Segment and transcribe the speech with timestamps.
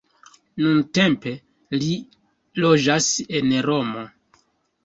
[0.61, 1.33] Nuntempe
[1.83, 1.91] li
[2.65, 3.11] loĝas
[3.41, 4.09] en Romo.